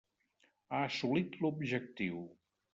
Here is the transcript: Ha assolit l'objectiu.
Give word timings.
Ha 0.71 0.79
assolit 0.87 1.37
l'objectiu. 1.45 2.27